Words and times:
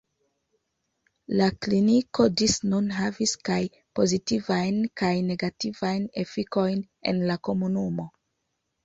La 1.41 1.47
kliniko 1.65 2.23
ĝis 2.41 2.55
nun 2.71 2.87
havis 2.99 3.33
kaj 3.49 3.57
pozitivajn 3.99 4.79
kaj 5.03 5.11
negativajn 5.27 6.09
efikojn 6.23 6.81
en 7.13 7.21
la 7.33 7.37
komunumo. 7.51 8.09